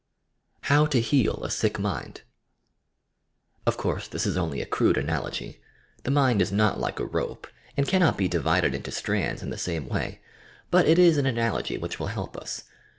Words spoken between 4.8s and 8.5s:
analogy. The mind is not like a rope and cannot be